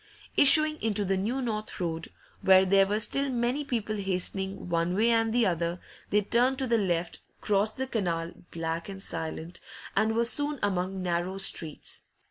Issuing 0.35 0.81
into 0.81 1.05
the 1.05 1.15
New 1.15 1.43
North 1.43 1.79
Road, 1.79 2.07
where 2.41 2.65
there 2.65 2.87
were 2.87 2.99
still 2.99 3.29
many 3.29 3.63
people 3.63 3.97
hastening 3.97 4.67
one 4.67 4.95
way 4.95 5.11
and 5.11 5.31
the 5.31 5.45
other, 5.45 5.79
they 6.09 6.21
turned 6.21 6.57
to 6.57 6.65
the 6.65 6.79
left, 6.79 7.19
crossed 7.39 7.77
the 7.77 7.85
canal 7.85 8.33
black 8.49 8.89
and 8.89 9.03
silent 9.03 9.59
and 9.95 10.15
were 10.15 10.25
soon 10.25 10.57
among 10.63 11.03
narrow 11.03 11.37
streets. 11.37 12.01